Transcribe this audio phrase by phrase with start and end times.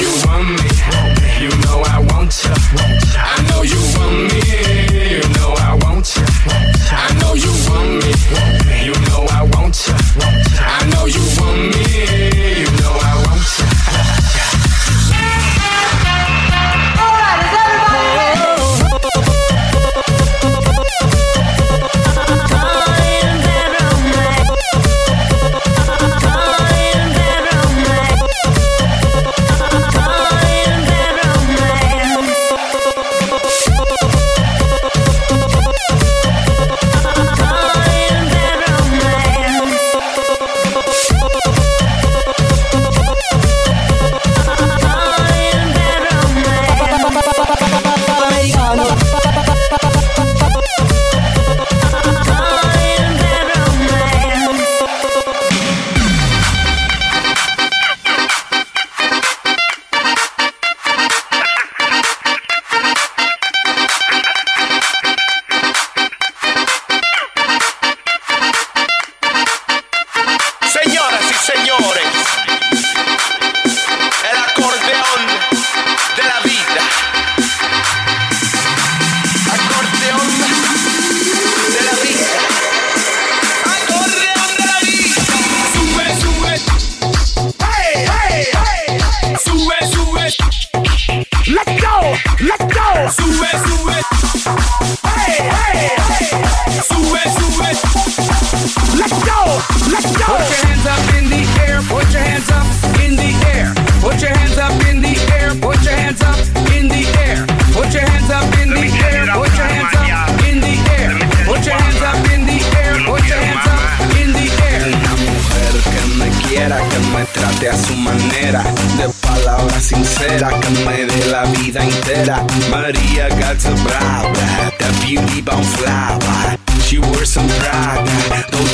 [0.00, 0.61] you want me,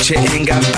[0.09, 0.68] your end got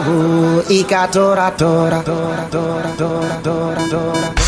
[0.00, 4.39] Ikatora, tora, tora, tora, tora, tora, tora.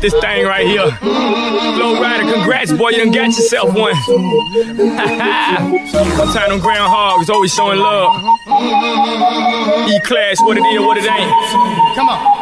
[0.00, 0.90] This thing right here.
[1.00, 3.94] Flow Rider, congrats, boy, you done got yourself one.
[5.90, 8.16] Sometimes them groundhogs always showing love.
[9.90, 11.96] E-class, what it is, what it ain't.
[11.96, 12.40] Come on.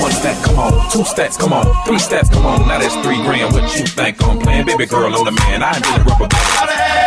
[0.00, 0.90] One stack, come on.
[0.90, 1.86] Two stacks, come on.
[1.86, 2.66] Three stacks, come on.
[2.66, 3.52] Now that's three grand.
[3.52, 4.66] What you think I'm playing?
[4.66, 5.62] Baby girl, I'm the man.
[5.62, 7.03] I ain't really rubber band.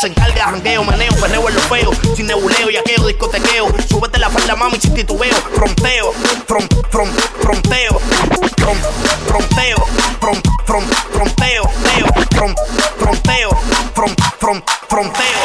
[0.00, 3.66] Se encarga Jangueo, meneo, perreo en lo feo Sin nebuleo, yaqueo, discotequeo.
[3.88, 5.34] Súbete la falda mami sin titubeo.
[5.54, 6.12] Fronteo,
[6.46, 7.08] from, from,
[7.40, 7.98] fronteo
[8.56, 8.76] From,
[9.26, 9.76] fronteo,
[10.20, 12.54] from, from, fronteo Teo, from,
[12.98, 13.50] fronteo,
[13.94, 15.37] from, from, fronteo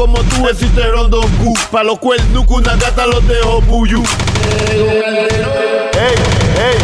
[0.00, 1.52] como tú existe Rondon Q.
[1.70, 4.02] Pa' los cuernos, una gata los dejo puyú.
[5.92, 6.14] Hey,
[6.56, 6.78] hey.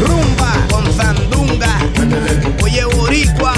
[0.00, 1.78] Rumba con sandunga.
[2.62, 3.52] Oye, boricua,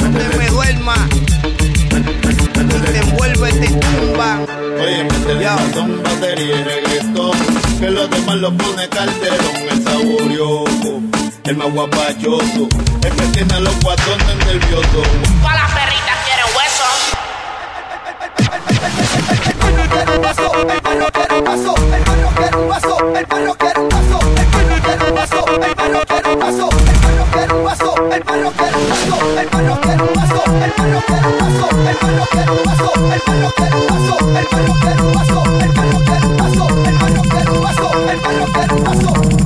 [0.00, 1.08] no me duerma.
[1.10, 4.38] Y te envuelve, te tumba.
[4.80, 5.58] Oye, Ya.
[5.74, 7.36] son batería y reggaetón.
[7.80, 9.56] Que los demás lo pone calderón.
[9.68, 11.00] El saborioso,
[11.42, 12.68] el más guapachoso.
[13.02, 15.08] El que tiene a los guatones nerviosos.
[15.42, 16.23] Todas las perritas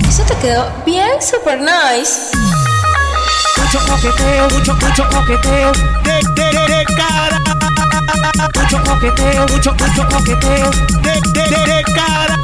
[0.09, 2.68] Eso te quedó bien super nice.
[3.71, 5.73] Mucho coqueteo, mucho, mucho coqueteo.
[6.03, 7.39] De, de, de, de cara.
[8.55, 10.71] Mucho coqueteo, mucho, mucho coqueteo.
[11.03, 12.37] De, de, de, de cara.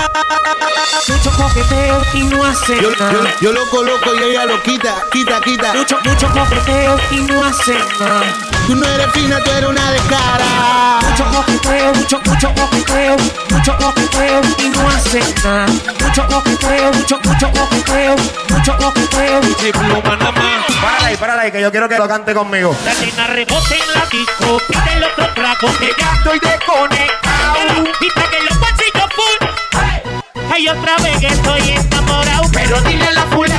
[1.09, 3.13] Mucho coqueteo y no hace Yo, nada.
[3.13, 5.73] yo, yo lo coloco y ella lo quita, quita, quita.
[5.73, 8.54] Mucho, mucho coqueteo y no hace nada.
[8.67, 10.99] Tú no eres fina, tú eres una descara.
[11.03, 13.17] Mucho coqueteo, mucho, mucho coqueteo,
[13.51, 15.67] mucho coqueteo y no hace nada.
[16.01, 18.17] Mucho coqueteo, mucho, mucho coqueteo,
[18.49, 19.41] mucho coqueteo.
[19.69, 20.77] Y pluma nada más.
[20.81, 22.75] Párala ahí, párala ahí, que yo quiero que lo cante conmigo.
[22.85, 27.85] La nena rebote en la disco, pide el otro trago, que ya estoy desconectado.
[28.01, 30.53] Y que los bolsillos full.
[30.53, 33.54] Hay otra vez que estoy enamorado, pero dile a la fulana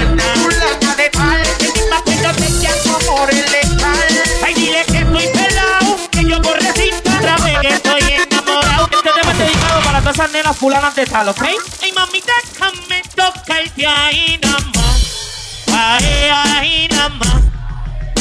[10.16, 11.42] esas nenas fulanas de tal, ¿ok?
[11.42, 15.66] Ay, mami, déjame tocarte ahí nada más.
[15.74, 17.42] Ay, ay, nada más.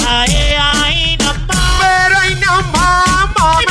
[0.04, 1.78] Ay, ay, nada más.
[1.78, 3.64] Pero ay, nada más, mami.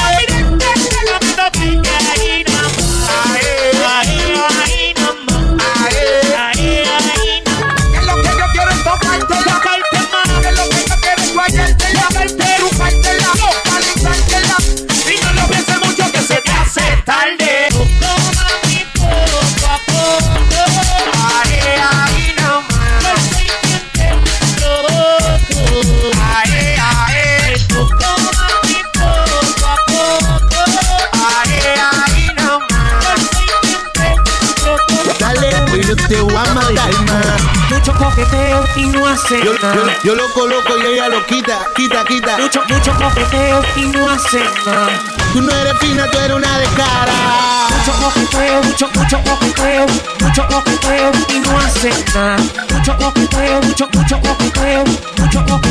[36.07, 37.69] te voy a matar más.
[37.69, 42.03] Mucho coqueteo y no hace yo, yo, yo, lo coloco y ella lo quita, quita,
[42.05, 42.37] quita.
[42.37, 44.87] Mucho, mucho coqueteo y no hace nada.
[45.33, 47.67] Tú no eres fina, tú eres una descarada.
[47.69, 49.85] Mucho coqueteo, mucho, mucho coqueteo,
[50.19, 52.37] mucho coqueteo y no hace nada.
[52.71, 54.83] Mucho coqueteo, mucho, mucho coqueteo,
[55.17, 55.63] mucho coqueteo.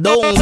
[0.00, 0.39] Bandung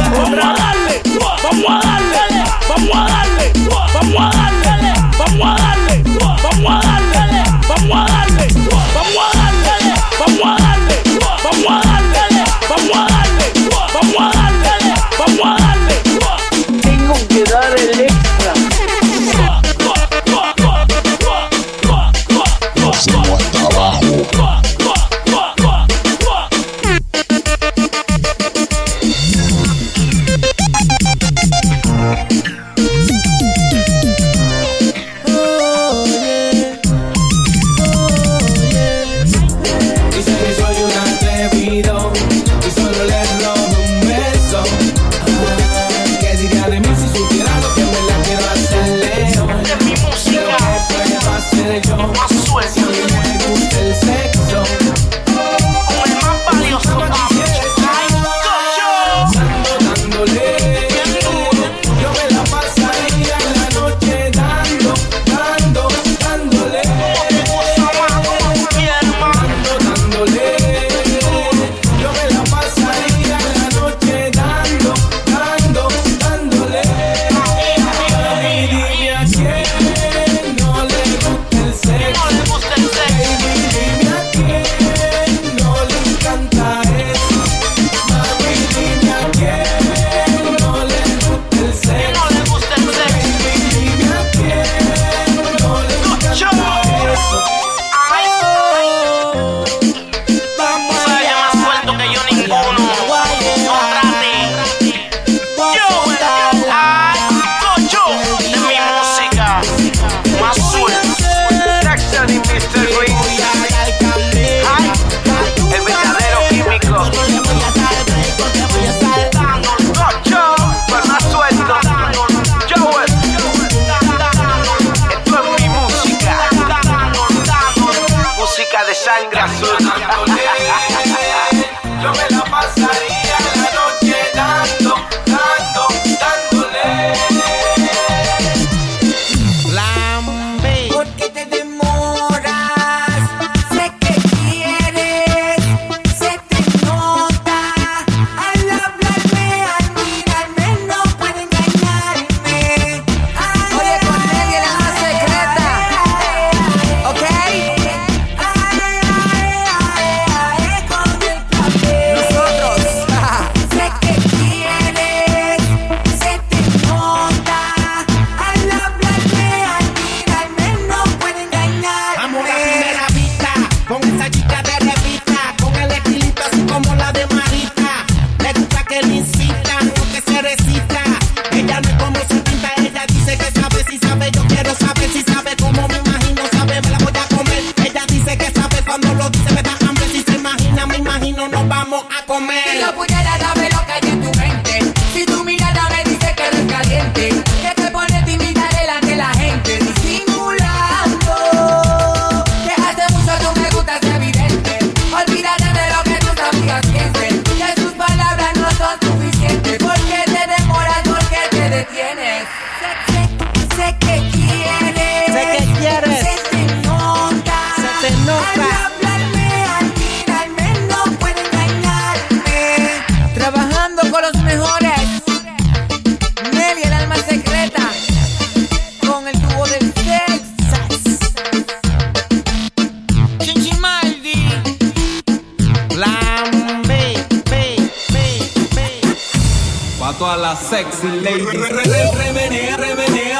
[240.59, 241.45] sexy lady.
[241.45, 243.39] Remenea, remenea.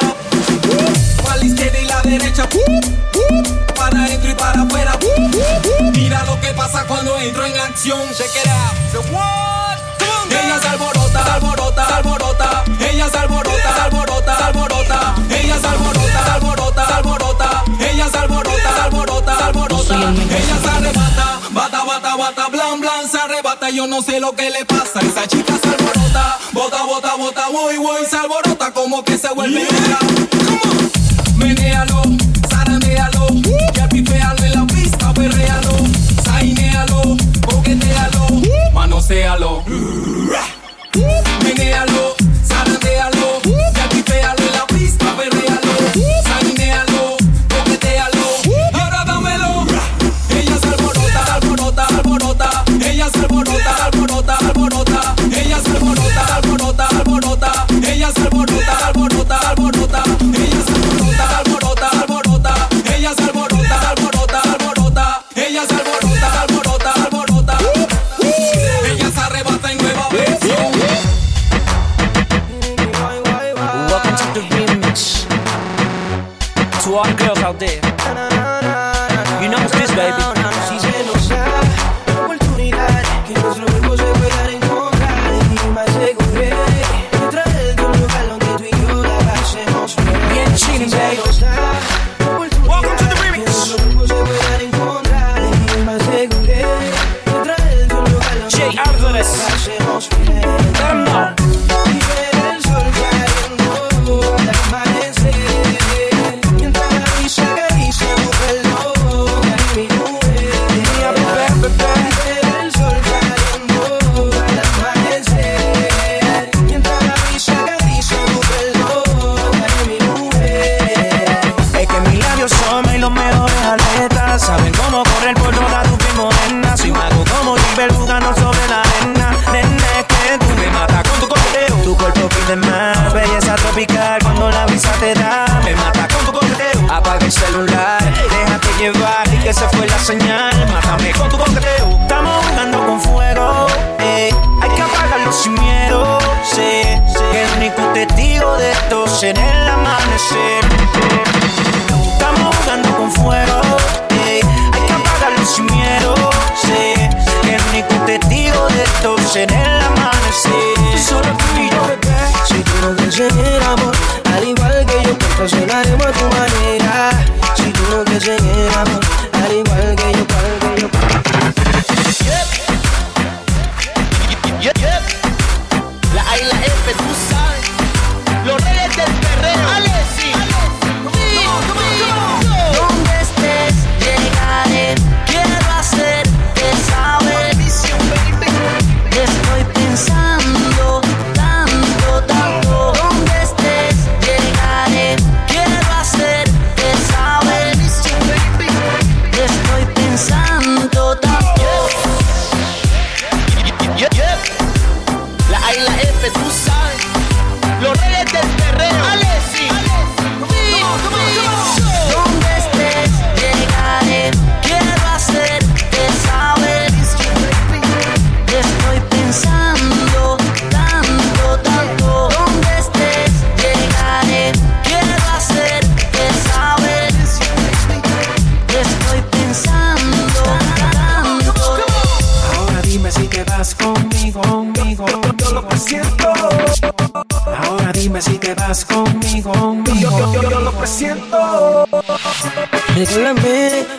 [1.24, 2.48] Para la y la derecha.
[2.54, 2.80] Uh,
[3.18, 3.74] uh.
[3.76, 4.98] Para adentro y para afuera.
[5.04, 8.02] Uh, Mira lo que pasa cuando entro en acción.
[8.14, 8.80] Check it out.
[10.30, 12.64] Ella se alborota, se alborota, alborota.
[12.80, 15.16] Ella se alborota, se alborota, se alborota.
[15.30, 17.64] Ella se alborota, se alborota, se alborota.
[17.80, 19.96] Ella se alborota, se alborota, se alborota.
[19.96, 22.69] Ella se arrebata, bata, bata, bata, bla
[23.72, 25.00] yo no sé lo que le pasa.
[25.02, 29.64] Esa chica se alborota, bota, bota, bota, voy, voy, se alborota como que se vuelve
[29.64, 30.00] loca.
[31.36, 32.02] Menealo,
[32.50, 33.74] zarandealo, uh.
[33.74, 35.72] ya pifealo en la pista, perrealo,
[36.24, 38.72] sainealo, coquetealo, uh.
[38.74, 39.64] manosealo.
[39.68, 40.34] Uh.
[41.44, 43.19] Menealo, zarandealo.
[77.60, 77.89] de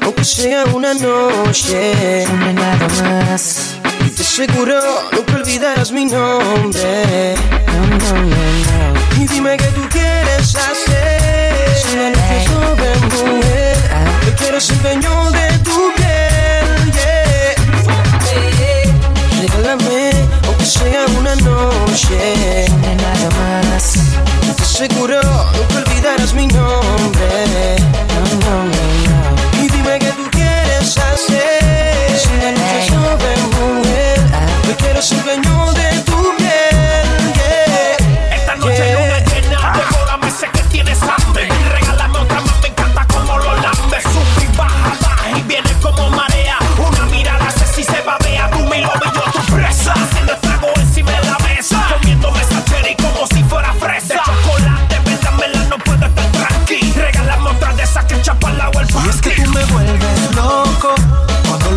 [0.03, 2.25] aunque sea una noche.
[2.33, 3.77] Una nada más.
[4.07, 4.81] Y te aseguro,
[5.13, 7.35] nunca olvidarás mi nombre.
[7.67, 11.77] No, no, no, y dime qué tú quieres hacer.
[11.77, 13.77] Si la noche sobre mujer,
[14.27, 16.93] yo quiero ser dueño de tu piel.
[16.93, 17.55] Yeah.
[19.41, 20.13] Regálame,
[20.47, 22.67] aunque sea una noche.
[22.69, 23.97] Una nada más.
[24.43, 27.77] Y te aseguro, nunca olvidarás mi nombre.
[28.09, 29.50] No, no, no, no.
[29.83, 32.11] Dime qué tú quieres hacer.
[32.11, 34.21] Si Es una lucha sobre mujer.
[34.35, 34.47] Ah.
[34.69, 35.90] Yo quiero ser dueño de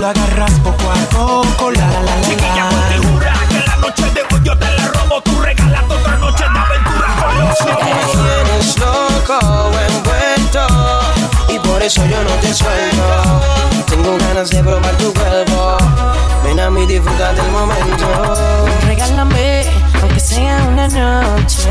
[0.04, 4.42] lo agarras poco a poco, la la la Chiquilla, ponte que la noche de hoy
[4.44, 5.22] yo te la robo.
[5.22, 7.08] Tú regalas otra noche de aventura
[7.82, 9.40] tienes loco,
[9.88, 10.68] envuelto,
[11.48, 13.06] y por eso yo no te suelto.
[13.88, 15.78] Tengo ganas de probar tu cuerpo.
[16.44, 18.08] Ven a mí, disfruta del momento.
[18.86, 19.68] Regálame,
[20.02, 21.70] aunque sea una noche.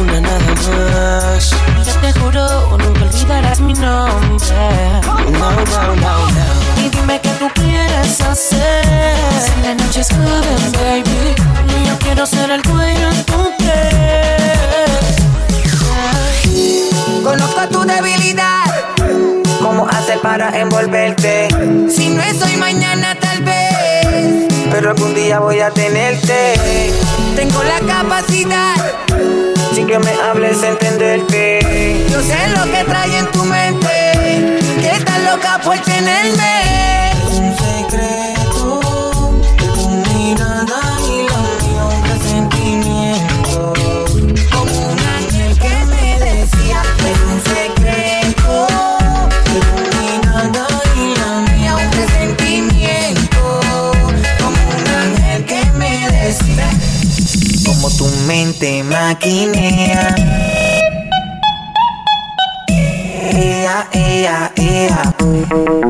[0.00, 1.54] Una nada más.
[1.84, 5.00] Ya te juro, nunca olvidarás mi nombre.
[5.30, 6.57] No, no, no, no
[8.28, 8.84] hacer.
[9.62, 11.34] La noche es joven, baby.
[11.86, 13.48] Yo quiero ser el dueño de tu.
[17.28, 18.64] Conozco tu debilidad.
[19.60, 21.48] ¿Cómo hacer para envolverte?
[21.94, 24.48] Si no es hoy, mañana tal vez.
[24.70, 26.54] Pero algún día voy a tenerte.
[27.36, 28.76] Tengo la capacidad.
[29.74, 32.06] Sin que me hables, entenderte.
[32.10, 34.58] Yo sé lo que trae en tu mente.
[34.80, 37.17] Que estás loca por tenerme.
[37.30, 38.80] Un secreto.
[39.74, 43.72] Tu mirada y la mía, un presentimiento.
[44.52, 46.82] Como un ángel que me decía.
[47.10, 48.66] Es un secreto.
[49.44, 49.58] Tu
[49.98, 50.66] mirada
[50.96, 53.40] y la mía, un presentimiento.
[54.40, 56.68] Como un ángel que me decía.
[57.66, 60.14] como tu mente maquinea.
[63.30, 65.87] Ea, ea, ea.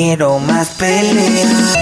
[0.00, 1.74] No quiero más peleas.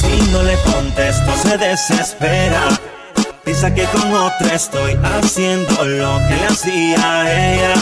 [0.00, 2.62] Si no le contesto se desespera.
[3.44, 7.74] Piensa que con otra estoy haciendo lo que le hacía a ella.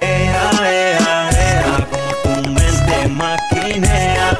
[0.00, 4.38] Ea, ea, ea, como tu mente maquinea.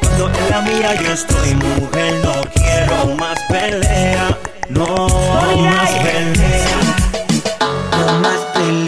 [0.00, 4.36] Cuando en la mía yo estoy mujer, no quiero más pelea.
[4.68, 6.78] No más pelea.
[7.92, 8.79] No más peleas.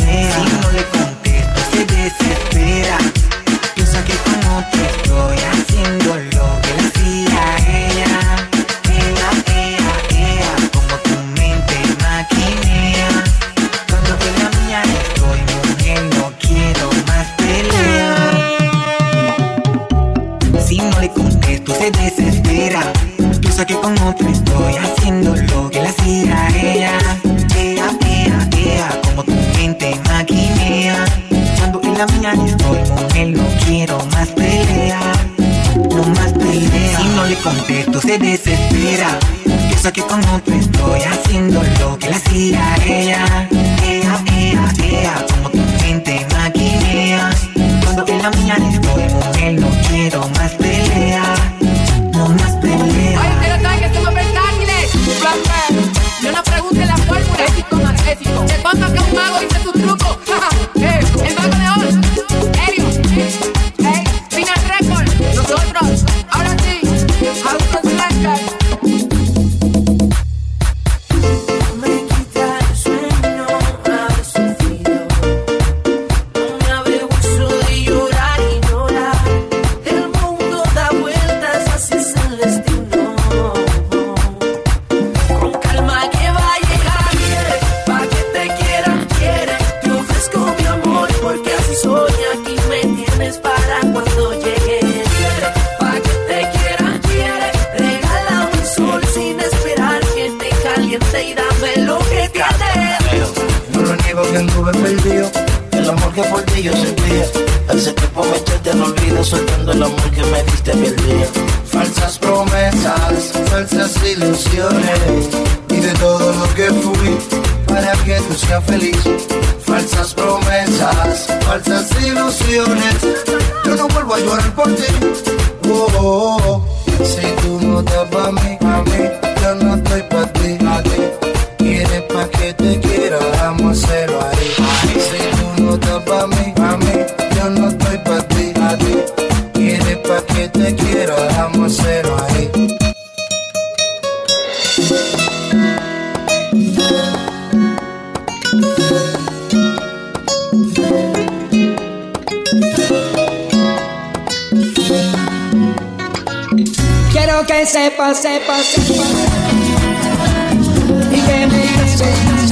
[161.11, 162.51] Y que me haces.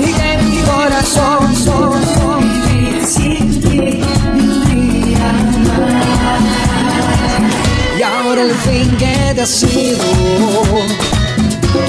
[0.00, 2.02] Y que mi corazón, son.
[7.98, 10.04] Y ahora el fin que decido.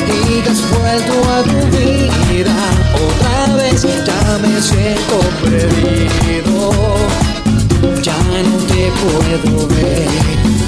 [0.07, 2.55] Y que has vuelto a tu vida
[3.05, 6.73] otra vez, ya me siento perdido
[8.03, 10.62] ya no te puedo ver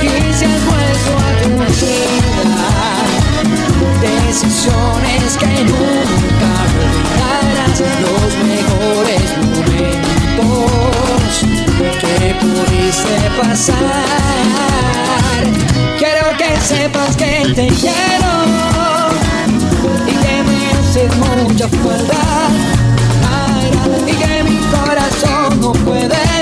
[0.00, 2.64] que se vuelto a tu vida.
[4.00, 10.14] Decisiones que nunca olvidarás, los mejores momentos
[12.00, 13.74] que pudiste pasar.
[15.98, 18.32] Quiero que sepas que te quiero
[20.06, 22.20] y que me mereces mucha fuerza
[24.06, 26.33] y que mi corazón no puede.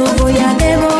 [0.00, 0.99] No voy a devorarla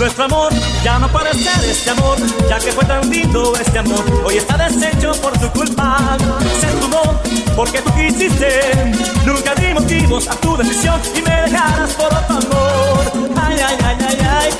[0.00, 0.50] Nuestro amor
[0.82, 2.16] ya no puede ser este amor,
[2.48, 4.02] ya que fue tan lindo este amor.
[4.24, 6.16] Hoy está deshecho por tu culpa.
[6.58, 7.20] Se esfumó
[7.54, 8.72] porque tú quisiste.
[9.26, 13.30] Nunca di motivos a tu decisión y me dejarás por otro amor.
[13.42, 14.50] Ay, ay, ay, ay, ay.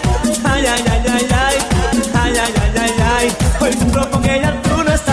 [0.44, 1.56] Ay, ay, ay, ay, ay.
[2.12, 3.36] Ay, ay, ay, ay, ay.
[3.60, 5.09] Hoy sufro con ella, tú no estás.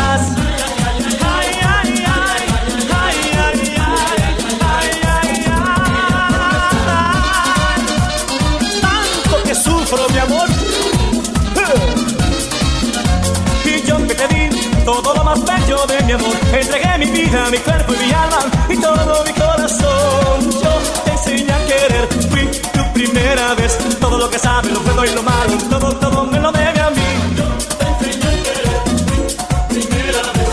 [16.09, 18.39] Entregué mi vida, mi cuerpo y mi alma
[18.69, 20.51] y todo mi corazón.
[20.51, 23.77] Yo te enseñé a querer, fui tu primera vez.
[23.99, 26.89] Todo lo que sabes, lo bueno y lo malo, todo, todo me lo debe a
[26.91, 27.01] mí.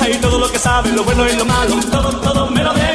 [0.01, 2.94] Ay, todo lo que sabe, lo bueno y lo malo, todo, todo me lo debe